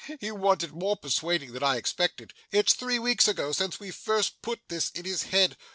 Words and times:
He 0.19 0.31
wanted 0.31 0.71
more 0.73 0.97
persuading 0.97 1.53
than 1.53 1.61
I 1.61 1.75
expected. 1.75 2.33
It's 2.51 2.73
three 2.73 2.97
weeks 2.97 3.27
ago, 3.27 3.51
since 3.51 3.79
we 3.79 3.91
first 3.91 4.41
put 4.41 4.59
this 4.67 4.89
in 4.89 5.05
his 5.05 5.21
head. 5.25 5.55